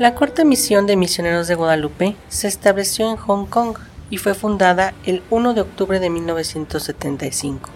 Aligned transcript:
La 0.00 0.14
cuarta 0.14 0.46
misión 0.46 0.86
de 0.86 0.96
Misioneros 0.96 1.46
de 1.46 1.54
Guadalupe 1.54 2.16
se 2.30 2.48
estableció 2.48 3.10
en 3.10 3.18
Hong 3.18 3.44
Kong 3.44 3.76
y 4.08 4.16
fue 4.16 4.32
fundada 4.32 4.94
el 5.04 5.22
1 5.28 5.52
de 5.52 5.60
octubre 5.60 6.00
de 6.00 6.08
1975. 6.08 7.68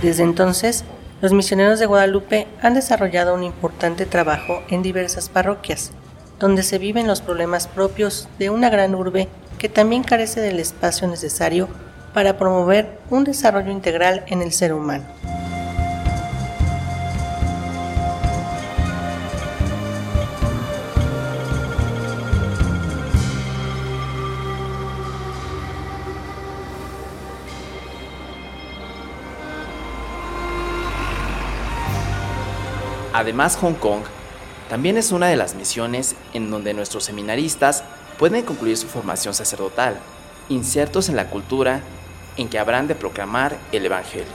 Desde 0.00 0.22
entonces, 0.22 0.84
los 1.20 1.32
misioneros 1.32 1.80
de 1.80 1.86
Guadalupe 1.86 2.46
han 2.60 2.74
desarrollado 2.74 3.34
un 3.34 3.42
importante 3.42 4.06
trabajo 4.06 4.62
en 4.68 4.84
diversas 4.84 5.28
parroquias, 5.28 5.90
donde 6.38 6.62
se 6.62 6.78
viven 6.78 7.08
los 7.08 7.20
problemas 7.20 7.66
propios 7.66 8.28
de 8.38 8.50
una 8.50 8.70
gran 8.70 8.94
urbe 8.94 9.26
que 9.58 9.68
también 9.68 10.04
carece 10.04 10.40
del 10.40 10.60
espacio 10.60 11.08
necesario 11.08 11.68
para 12.14 12.38
promover 12.38 13.00
un 13.10 13.24
desarrollo 13.24 13.72
integral 13.72 14.22
en 14.28 14.40
el 14.40 14.52
ser 14.52 14.72
humano. 14.72 15.02
Además, 33.12 33.56
Hong 33.56 33.74
Kong 33.74 34.02
también 34.70 34.96
es 34.96 35.12
una 35.12 35.26
de 35.28 35.36
las 35.36 35.54
misiones 35.54 36.16
en 36.32 36.50
donde 36.50 36.72
nuestros 36.72 37.04
seminaristas 37.04 37.84
pueden 38.18 38.42
concluir 38.42 38.78
su 38.78 38.86
formación 38.86 39.34
sacerdotal, 39.34 39.98
insertos 40.48 41.10
en 41.10 41.16
la 41.16 41.28
cultura 41.28 41.80
en 42.38 42.48
que 42.48 42.58
habrán 42.58 42.88
de 42.88 42.94
proclamar 42.94 43.58
el 43.70 43.84
Evangelio. 43.84 44.32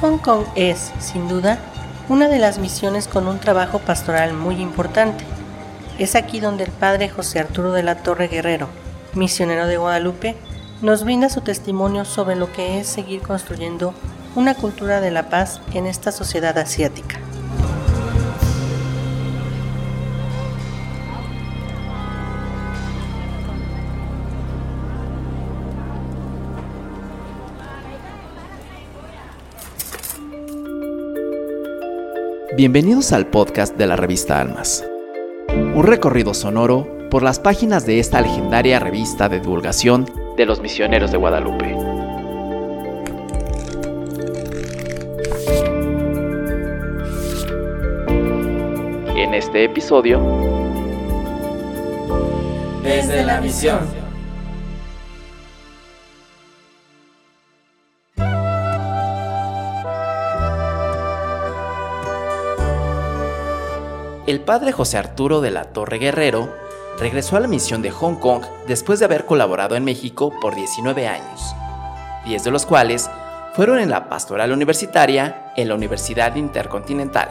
Hong 0.00 0.18
Kong 0.18 0.44
es, 0.54 0.92
sin 0.98 1.28
duda, 1.28 1.58
una 2.08 2.28
de 2.28 2.38
las 2.38 2.58
misiones 2.58 3.08
con 3.08 3.26
un 3.26 3.38
trabajo 3.38 3.80
pastoral 3.80 4.32
muy 4.32 4.56
importante. 4.62 5.24
Es 5.98 6.14
aquí 6.14 6.40
donde 6.40 6.64
el 6.64 6.70
padre 6.70 7.10
José 7.10 7.38
Arturo 7.40 7.72
de 7.72 7.82
la 7.82 7.96
Torre 7.96 8.28
Guerrero, 8.28 8.68
misionero 9.14 9.66
de 9.66 9.76
Guadalupe, 9.76 10.36
nos 10.82 11.04
brinda 11.04 11.28
su 11.28 11.40
testimonio 11.40 12.04
sobre 12.04 12.36
lo 12.36 12.52
que 12.52 12.78
es 12.78 12.86
seguir 12.86 13.22
construyendo 13.22 13.94
una 14.34 14.54
cultura 14.54 15.00
de 15.00 15.10
la 15.10 15.30
paz 15.30 15.60
en 15.72 15.86
esta 15.86 16.12
sociedad 16.12 16.58
asiática. 16.58 17.18
Bienvenidos 32.56 33.12
al 33.12 33.26
podcast 33.26 33.76
de 33.76 33.86
la 33.86 33.96
revista 33.96 34.40
Almas. 34.40 34.82
Un 35.48 35.82
recorrido 35.82 36.32
sonoro 36.32 36.88
por 37.10 37.22
las 37.22 37.38
páginas 37.38 37.84
de 37.84 37.98
esta 37.98 38.22
legendaria 38.22 38.78
revista 38.78 39.28
de 39.28 39.40
divulgación 39.40 40.06
de 40.36 40.44
los 40.44 40.60
misioneros 40.60 41.10
de 41.10 41.16
Guadalupe. 41.16 41.64
En 49.16 49.32
este 49.32 49.64
episodio, 49.64 50.20
desde 52.82 53.24
la 53.24 53.40
misión. 53.40 54.06
El 64.26 64.40
padre 64.40 64.72
José 64.72 64.98
Arturo 64.98 65.40
de 65.40 65.50
la 65.52 65.72
Torre 65.72 65.98
Guerrero 65.98 66.65
regresó 66.98 67.36
a 67.36 67.40
la 67.40 67.48
misión 67.48 67.82
de 67.82 67.90
Hong 67.90 68.16
Kong 68.16 68.44
después 68.66 68.98
de 68.98 69.04
haber 69.04 69.26
colaborado 69.26 69.76
en 69.76 69.84
México 69.84 70.32
por 70.40 70.54
19 70.54 71.06
años, 71.06 71.54
10 72.24 72.44
de 72.44 72.50
los 72.50 72.66
cuales 72.66 73.10
fueron 73.54 73.78
en 73.78 73.90
la 73.90 74.08
pastoral 74.08 74.52
universitaria 74.52 75.52
en 75.56 75.68
la 75.68 75.74
Universidad 75.74 76.34
Intercontinental. 76.36 77.28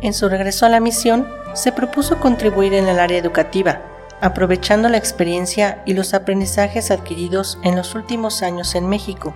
En 0.00 0.12
su 0.12 0.28
regreso 0.28 0.66
a 0.66 0.68
la 0.68 0.80
misión, 0.80 1.28
se 1.54 1.72
propuso 1.72 2.18
contribuir 2.18 2.74
en 2.74 2.88
el 2.88 2.98
área 2.98 3.18
educativa, 3.18 3.80
aprovechando 4.20 4.88
la 4.88 4.96
experiencia 4.96 5.82
y 5.86 5.94
los 5.94 6.14
aprendizajes 6.14 6.90
adquiridos 6.90 7.58
en 7.62 7.76
los 7.76 7.94
últimos 7.94 8.42
años 8.42 8.74
en 8.74 8.88
México, 8.88 9.34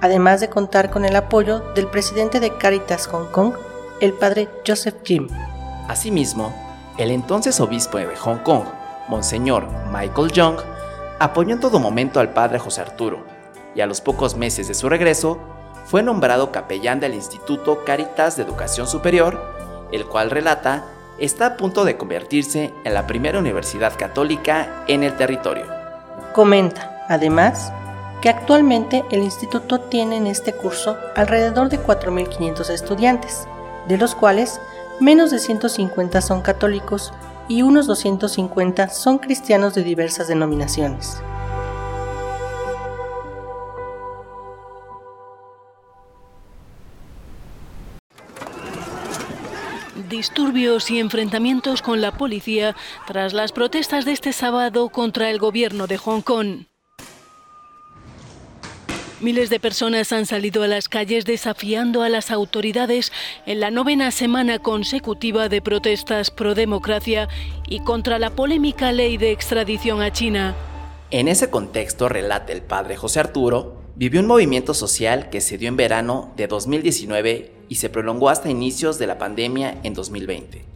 además 0.00 0.40
de 0.40 0.48
contar 0.48 0.90
con 0.90 1.04
el 1.04 1.16
apoyo 1.16 1.60
del 1.74 1.88
presidente 1.88 2.40
de 2.40 2.56
Caritas 2.56 3.06
Hong 3.06 3.30
Kong, 3.30 3.54
el 4.00 4.12
padre 4.12 4.48
Joseph 4.66 4.96
Jim. 5.04 5.28
Asimismo, 5.88 6.63
el 6.98 7.10
entonces 7.10 7.60
obispo 7.60 7.98
de 7.98 8.16
Hong 8.16 8.38
Kong, 8.38 8.64
Monseñor 9.08 9.66
Michael 9.92 10.32
Young, 10.32 10.56
apoyó 11.18 11.52
en 11.52 11.60
todo 11.60 11.78
momento 11.78 12.20
al 12.20 12.32
padre 12.32 12.58
José 12.58 12.80
Arturo, 12.80 13.24
y 13.74 13.80
a 13.80 13.86
los 13.86 14.00
pocos 14.00 14.36
meses 14.36 14.68
de 14.68 14.74
su 14.74 14.88
regreso, 14.88 15.38
fue 15.86 16.02
nombrado 16.02 16.52
capellán 16.52 17.00
del 17.00 17.14
Instituto 17.14 17.84
Caritas 17.84 18.36
de 18.36 18.44
Educación 18.44 18.86
Superior, 18.86 19.40
el 19.92 20.06
cual 20.06 20.30
relata 20.30 20.84
está 21.18 21.46
a 21.46 21.56
punto 21.56 21.84
de 21.84 21.96
convertirse 21.96 22.72
en 22.84 22.94
la 22.94 23.06
primera 23.06 23.38
universidad 23.38 23.96
católica 23.96 24.84
en 24.88 25.02
el 25.02 25.16
territorio. 25.16 25.66
Comenta, 26.32 27.04
además, 27.08 27.72
que 28.20 28.28
actualmente 28.28 29.04
el 29.10 29.22
instituto 29.22 29.80
tiene 29.80 30.16
en 30.16 30.26
este 30.26 30.52
curso 30.52 30.96
alrededor 31.14 31.68
de 31.68 31.78
4.500 31.78 32.70
estudiantes, 32.70 33.46
de 33.86 33.98
los 33.98 34.14
cuales 34.14 34.60
menos 35.00 35.30
de 35.30 35.38
150 35.38 36.20
son 36.20 36.42
católicos 36.42 37.12
y 37.48 37.62
unos 37.62 37.86
250 37.86 38.88
son 38.88 39.18
cristianos 39.18 39.74
de 39.74 39.82
diversas 39.82 40.28
denominaciones. 40.28 41.22
Disturbios 50.08 50.90
y 50.90 51.00
enfrentamientos 51.00 51.82
con 51.82 52.00
la 52.00 52.12
policía 52.12 52.76
tras 53.06 53.32
las 53.32 53.52
protestas 53.52 54.04
de 54.04 54.12
este 54.12 54.32
sábado 54.32 54.88
contra 54.90 55.30
el 55.30 55.38
gobierno 55.38 55.86
de 55.86 55.98
Hong 55.98 56.22
Kong. 56.22 56.66
Miles 59.24 59.48
de 59.48 59.58
personas 59.58 60.12
han 60.12 60.26
salido 60.26 60.62
a 60.64 60.66
las 60.66 60.90
calles 60.90 61.24
desafiando 61.24 62.02
a 62.02 62.10
las 62.10 62.30
autoridades 62.30 63.10
en 63.46 63.58
la 63.58 63.70
novena 63.70 64.10
semana 64.10 64.58
consecutiva 64.58 65.48
de 65.48 65.62
protestas 65.62 66.30
pro 66.30 66.54
democracia 66.54 67.30
y 67.66 67.80
contra 67.80 68.18
la 68.18 68.28
polémica 68.28 68.92
ley 68.92 69.16
de 69.16 69.32
extradición 69.32 70.02
a 70.02 70.12
China. 70.12 70.54
En 71.10 71.28
ese 71.28 71.48
contexto, 71.48 72.10
relata 72.10 72.52
el 72.52 72.60
padre 72.60 72.98
José 72.98 73.20
Arturo, 73.20 73.80
vivió 73.96 74.20
un 74.20 74.26
movimiento 74.26 74.74
social 74.74 75.30
que 75.30 75.40
se 75.40 75.56
dio 75.56 75.68
en 75.68 75.78
verano 75.78 76.34
de 76.36 76.46
2019 76.46 77.50
y 77.70 77.76
se 77.76 77.88
prolongó 77.88 78.28
hasta 78.28 78.50
inicios 78.50 78.98
de 78.98 79.06
la 79.06 79.16
pandemia 79.16 79.80
en 79.84 79.94
2020. 79.94 80.73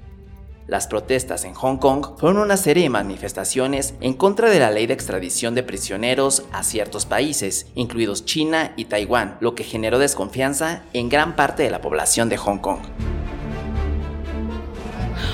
Las 0.69 0.87
protestas 0.87 1.47
en 1.47 1.55
Hong 1.55 1.79
Kong 1.79 2.19
fueron 2.19 2.43
una 2.43 2.59
serie 2.59 2.83
de 2.83 2.91
manifestaciones 2.91 3.95
en 4.03 4.12
contra 4.12 4.51
de 4.51 4.59
la 4.59 4.71
ley 4.71 4.87
de 4.87 4.93
extradición 4.93 5.55
de 5.55 5.62
prisioneros 5.62 6.43
a 6.53 6.62
ciertos 6.62 7.06
países, 7.06 7.69
incluidos 7.75 8.27
China 8.27 8.75
y 8.77 8.84
Taiwán, 8.84 9.39
lo 9.41 9.55
que 9.55 9.65
generó 9.65 9.99
desconfianza 9.99 10.83
en 10.93 11.09
gran 11.09 11.37
parte 11.37 11.62
de 11.62 11.71
la 11.71 11.81
población 11.81 12.28
de 12.28 12.37
Hong 12.37 12.59
Kong. 12.59 12.81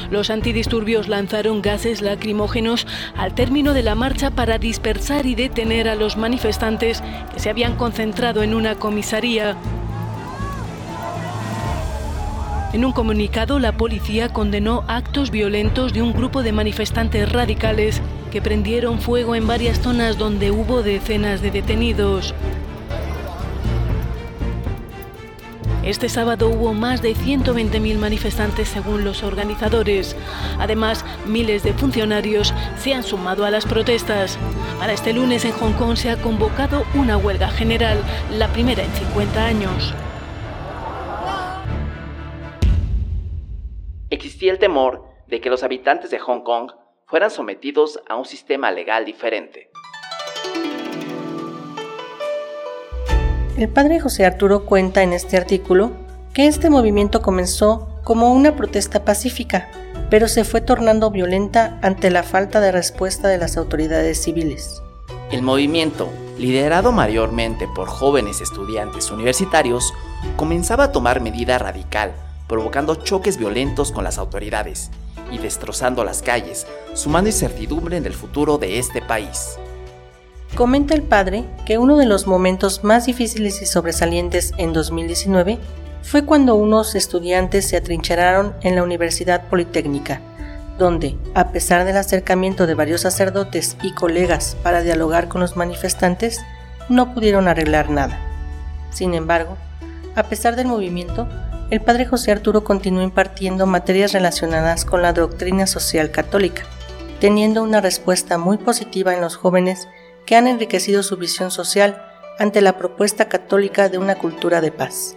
Los 0.09 0.31
antidisturbios 0.31 1.09
lanzaron 1.09 1.63
gases 1.63 2.01
lacrimógenos 2.01 2.87
al 3.17 3.35
término 3.35 3.75
de 3.75 3.83
la 3.83 3.97
marcha 3.97 4.31
para 4.31 4.59
dispersar 4.59 5.27
y 5.27 5.35
detener 5.35 5.89
a 5.89 5.97
los 5.97 6.17
manifestantes 6.17 7.03
que 7.33 7.41
se 7.41 7.51
habían 7.51 7.75
concentrado 7.75 8.45
en 8.45 8.55
una 8.55 8.77
comisaría. 8.77 9.57
En 12.75 12.85
un 12.85 12.91
comunicado, 12.91 13.61
la 13.61 13.77
policía 13.77 14.31
condenó 14.31 14.83
actos 14.89 15.31
violentos 15.31 15.93
de 15.93 16.03
un 16.03 16.13
grupo 16.13 16.43
de 16.43 16.51
manifestantes 16.51 17.31
radicales 17.31 18.03
que 18.33 18.43
prendieron 18.43 19.01
fuego 19.01 19.37
en 19.37 19.47
varias 19.47 19.79
zonas 19.79 20.19
donde 20.19 20.51
hubo 20.51 20.83
decenas 20.83 21.41
de 21.41 21.53
detenidos. 21.53 22.35
Este 25.85 26.09
sábado 26.09 26.49
hubo 26.49 26.75
más 26.75 27.01
de 27.01 27.15
120.000 27.15 27.97
manifestantes 27.97 28.71
según 28.71 29.05
los 29.05 29.23
organizadores. 29.23 30.17
Además, 30.59 31.05
miles 31.29 31.63
de 31.63 31.75
funcionarios 31.75 32.53
se 32.77 32.93
han 32.93 33.05
sumado 33.05 33.45
a 33.45 33.53
las 33.53 33.67
protestas. 33.67 34.37
Para 34.81 34.95
este 34.95 35.13
lunes 35.13 35.45
en 35.45 35.53
Hong 35.53 35.75
Kong 35.75 35.97
se 35.97 36.11
ha 36.11 36.21
convocado 36.21 36.85
una 36.95 37.19
huelga 37.19 37.51
general, 37.51 37.99
la 38.37 38.49
primera 38.49 38.83
en 38.83 38.91
50 38.91 39.47
años. 39.47 39.95
Existía 44.45 44.53
el 44.53 44.59
temor 44.59 45.05
de 45.27 45.41
que 45.41 45.49
los 45.49 45.63
habitantes 45.63 46.11
de 46.11 46.19
Hong 46.19 46.43
Kong 46.43 46.71
fueran 47.07 47.31
sometidos 47.31 48.01
a 48.09 48.17
un 48.17 48.27
sistema 48.27 48.71
legal 48.71 49.05
diferente. 49.07 49.71
El 53.57 53.69
padre 53.71 54.01
José 54.01 54.27
Arturo 54.27 54.67
cuenta 54.67 55.03
en 55.03 55.13
este 55.13 55.39
artículo 55.39 55.93
que 56.35 56.47
este 56.47 56.69
movimiento 56.69 57.23
comenzó 57.23 57.89
como 58.05 58.35
una 58.35 58.55
protesta 58.55 59.05
pacífica, 59.05 59.71
pero 60.11 60.29
se 60.29 60.45
fue 60.45 60.61
tornando 60.61 61.11
violenta 61.11 61.79
ante 61.81 62.11
la 62.11 62.23
falta 62.23 62.61
de 62.61 62.73
respuesta 62.73 63.29
de 63.29 63.39
las 63.39 63.57
autoridades 63.57 64.23
civiles. 64.23 64.83
El 65.31 65.41
movimiento, 65.41 66.11
liderado 66.39 66.93
mayormente 66.93 67.67
por 67.75 67.89
jóvenes 67.89 68.43
estudiantes 68.43 69.11
universitarios, 69.11 69.95
comenzaba 70.37 70.85
a 70.85 70.93
tomar 70.93 71.23
medida 71.23 71.57
radical, 71.59 72.13
provocando 72.47 72.95
choques 72.97 73.37
violentos 73.37 73.93
con 73.93 74.05
las 74.05 74.19
autoridades 74.19 74.91
y 75.31 75.39
destrozando 75.39 76.05
las 76.05 76.23
calles, 76.23 76.67
sumando 76.95 77.31
incertidumbre 77.31 77.97
en 77.97 78.07
el 78.07 78.13
futuro 78.13 78.59
de 78.59 78.79
este 78.79 79.01
país. 79.03 79.59
Comenta 80.55 80.95
el 80.95 81.03
padre 81.03 81.45
que 81.67 81.79
uno 81.79 81.97
de 81.97 82.07
los 82.07 82.27
momentos 82.27 82.85
más 82.85 83.07
difíciles 83.07 83.61
y 83.61 83.67
sobresalientes 83.67 84.53
en 84.57 84.73
2019 84.73 85.59
fue 86.03 86.25
cuando 86.25 86.55
unos 86.55 86.95
estudiantes 86.95 87.67
se 87.67 87.77
atrincheraron 87.77 88.55
en 88.63 88.77
la 88.77 88.83
Universidad 88.83 89.49
Politécnica, 89.49 90.21
donde, 90.79 91.17
a 91.35 91.51
pesar 91.51 91.85
del 91.85 91.97
acercamiento 91.97 92.67
de 92.67 92.75
varios 92.75 93.01
sacerdotes 93.01 93.77
y 93.83 93.93
colegas 93.95 94.57
para 94.63 94.83
dialogar 94.83 95.29
con 95.29 95.41
los 95.41 95.57
manifestantes, 95.57 96.41
no 96.89 97.15
pudieron 97.15 97.49
arreglar 97.49 97.91
nada. 97.91 98.21
Sin 98.91 99.15
embargo, 99.15 99.57
a 100.15 100.25
pesar 100.25 100.55
del 100.57 100.67
movimiento, 100.67 101.27
el 101.71 101.81
padre 101.81 102.07
José 102.07 102.33
Arturo 102.33 102.65
continuó 102.65 103.03
impartiendo 103.03 103.67
materias 103.67 104.13
relacionadas 104.13 104.85
con 104.85 105.03
la 105.03 105.13
doctrina 105.13 105.67
social 105.67 106.11
católica, 106.11 106.63
teniendo 107.21 107.63
una 107.63 107.81
respuesta 107.81 108.39
muy 108.39 108.59
positiva 108.59 109.15
en 109.15 109.21
los 109.21 109.37
jóvenes 109.37 109.89
que 110.27 110.37
han 110.37 110.47
enriquecido 110.47 111.03
su 111.03 111.17
visión 111.17 111.51
social 111.51 112.03
ante 112.39 112.61
la 112.61 112.77
propuesta 112.77 113.29
católica 113.29 113.89
de 113.89 113.99
una 113.99 114.17
cultura 114.17 114.61
de 114.61 114.73
paz. 114.73 115.17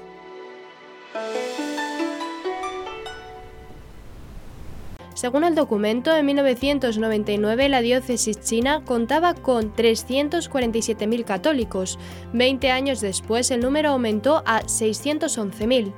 Según 5.17 5.43
el 5.43 5.55
documento, 5.55 6.15
en 6.15 6.27
1999 6.27 7.69
la 7.69 7.81
diócesis 7.81 8.39
china 8.39 8.83
contaba 8.85 9.33
con 9.33 9.73
347.000 9.73 11.25
católicos. 11.25 11.97
Veinte 12.33 12.69
años 12.69 13.01
después 13.01 13.49
el 13.49 13.61
número 13.61 13.89
aumentó 13.89 14.43
a 14.45 14.61
611.000. 14.61 15.91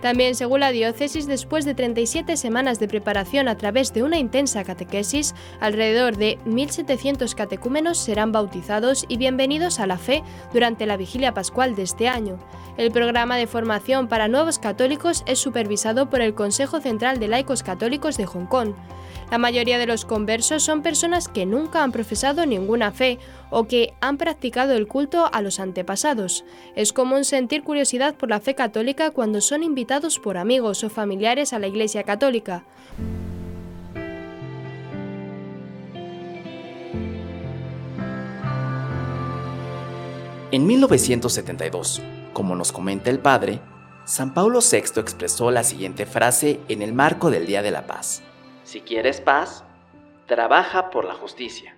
También, 0.00 0.34
según 0.34 0.60
la 0.60 0.72
diócesis, 0.72 1.26
después 1.26 1.66
de 1.66 1.74
37 1.74 2.38
semanas 2.38 2.78
de 2.80 2.88
preparación 2.88 3.48
a 3.48 3.56
través 3.56 3.92
de 3.92 4.02
una 4.02 4.18
intensa 4.18 4.64
catequesis, 4.64 5.34
alrededor 5.60 6.16
de 6.16 6.38
1.700 6.46 7.34
catecúmenos 7.34 7.98
serán 7.98 8.32
bautizados 8.32 9.04
y 9.08 9.18
bienvenidos 9.18 9.78
a 9.78 9.86
la 9.86 9.98
fe 9.98 10.22
durante 10.54 10.86
la 10.86 10.96
vigilia 10.96 11.34
pascual 11.34 11.76
de 11.76 11.82
este 11.82 12.08
año. 12.08 12.38
El 12.78 12.90
programa 12.92 13.36
de 13.36 13.46
formación 13.46 14.08
para 14.08 14.26
nuevos 14.26 14.58
católicos 14.58 15.22
es 15.26 15.38
supervisado 15.38 16.08
por 16.08 16.22
el 16.22 16.34
Consejo 16.34 16.80
Central 16.80 17.18
de 17.18 17.28
Laicos 17.28 17.62
Católicos 17.62 18.16
de 18.16 18.24
Hong 18.24 18.46
Kong. 18.46 18.72
La 19.30 19.38
mayoría 19.38 19.78
de 19.78 19.86
los 19.86 20.04
conversos 20.04 20.64
son 20.64 20.82
personas 20.82 21.28
que 21.28 21.46
nunca 21.46 21.84
han 21.84 21.92
profesado 21.92 22.46
ninguna 22.46 22.90
fe 22.90 23.20
o 23.50 23.68
que 23.68 23.94
han 24.00 24.18
practicado 24.18 24.74
el 24.74 24.88
culto 24.88 25.30
a 25.32 25.40
los 25.40 25.60
antepasados. 25.60 26.44
Es 26.74 26.92
común 26.92 27.24
sentir 27.24 27.62
curiosidad 27.62 28.16
por 28.16 28.28
la 28.28 28.40
fe 28.40 28.56
católica 28.56 29.12
cuando 29.12 29.40
son 29.40 29.62
invitados 29.62 30.18
por 30.18 30.36
amigos 30.36 30.82
o 30.82 30.90
familiares 30.90 31.52
a 31.52 31.60
la 31.60 31.68
Iglesia 31.68 32.02
Católica. 32.02 32.64
En 40.50 40.66
1972, 40.66 42.02
como 42.32 42.56
nos 42.56 42.72
comenta 42.72 43.10
el 43.10 43.20
padre, 43.20 43.60
San 44.04 44.34
Pablo 44.34 44.58
VI 44.58 45.00
expresó 45.00 45.52
la 45.52 45.62
siguiente 45.62 46.04
frase 46.04 46.58
en 46.68 46.82
el 46.82 46.92
marco 46.92 47.30
del 47.30 47.46
Día 47.46 47.62
de 47.62 47.70
la 47.70 47.86
Paz. 47.86 48.24
Si 48.70 48.82
quieres 48.82 49.20
paz, 49.20 49.64
trabaja 50.28 50.90
por 50.90 51.04
la 51.04 51.14
justicia. 51.14 51.76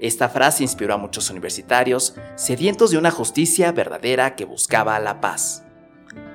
Esta 0.00 0.28
frase 0.28 0.64
inspiró 0.64 0.92
a 0.92 0.96
muchos 0.96 1.30
universitarios 1.30 2.16
sedientos 2.34 2.90
de 2.90 2.98
una 2.98 3.12
justicia 3.12 3.70
verdadera 3.70 4.34
que 4.34 4.44
buscaba 4.44 4.98
la 4.98 5.20
paz. 5.20 5.62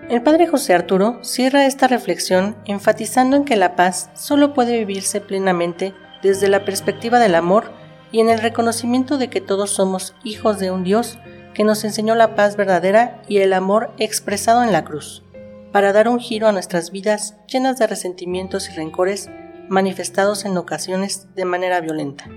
El 0.09 0.23
padre 0.23 0.47
José 0.47 0.73
Arturo 0.73 1.19
cierra 1.25 1.65
esta 1.65 1.89
reflexión 1.89 2.55
enfatizando 2.63 3.35
en 3.35 3.43
que 3.43 3.57
la 3.57 3.75
paz 3.75 4.09
solo 4.13 4.53
puede 4.53 4.79
vivirse 4.79 5.19
plenamente 5.19 5.93
desde 6.23 6.47
la 6.47 6.63
perspectiva 6.63 7.19
del 7.19 7.35
amor 7.35 7.73
y 8.13 8.21
en 8.21 8.29
el 8.29 8.39
reconocimiento 8.39 9.17
de 9.17 9.29
que 9.29 9.41
todos 9.41 9.71
somos 9.71 10.15
hijos 10.23 10.57
de 10.57 10.71
un 10.71 10.85
Dios 10.85 11.19
que 11.53 11.65
nos 11.65 11.83
enseñó 11.83 12.15
la 12.15 12.33
paz 12.33 12.55
verdadera 12.55 13.21
y 13.27 13.39
el 13.39 13.51
amor 13.51 13.91
expresado 13.97 14.63
en 14.63 14.71
la 14.71 14.85
cruz, 14.85 15.25
para 15.73 15.91
dar 15.91 16.07
un 16.07 16.21
giro 16.21 16.47
a 16.47 16.53
nuestras 16.53 16.91
vidas 16.91 17.35
llenas 17.47 17.77
de 17.77 17.87
resentimientos 17.87 18.69
y 18.69 18.71
rencores 18.71 19.29
manifestados 19.69 20.45
en 20.45 20.57
ocasiones 20.57 21.27
de 21.35 21.45
manera 21.45 21.81
violenta. 21.81 22.29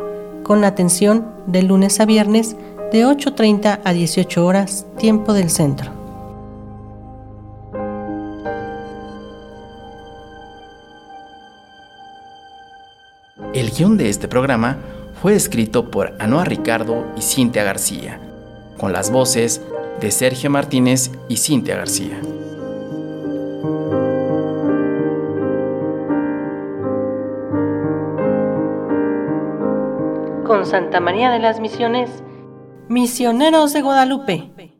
con 0.42 0.64
atención 0.64 1.26
de 1.46 1.62
lunes 1.62 2.00
a 2.00 2.04
viernes 2.04 2.56
de 2.92 3.06
8.30 3.06 3.80
a 3.82 3.92
18 3.92 4.44
horas, 4.44 4.86
tiempo 4.98 5.32
del 5.32 5.50
centro. 5.50 5.92
El 13.54 13.70
guion 13.70 13.96
de 13.96 14.10
este 14.10 14.28
programa 14.28 14.78
fue 15.20 15.34
escrito 15.34 15.90
por 15.90 16.14
Anoa 16.18 16.44
Ricardo 16.44 17.06
y 17.16 17.22
Cintia 17.22 17.64
García 17.64 18.31
con 18.82 18.92
las 18.92 19.12
voces 19.12 19.62
de 20.00 20.10
Sergio 20.10 20.50
Martínez 20.50 21.12
y 21.28 21.36
Cintia 21.36 21.76
García. 21.76 22.20
Con 30.44 30.66
Santa 30.66 30.98
María 30.98 31.30
de 31.30 31.38
las 31.38 31.60
Misiones, 31.60 32.10
Misioneros 32.88 33.72
de 33.72 33.82
Guadalupe. 33.82 34.71